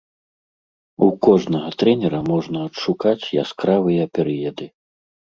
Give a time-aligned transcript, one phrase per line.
[1.07, 4.65] У кожнага трэнера можна адшукаць яскравыя перыяды.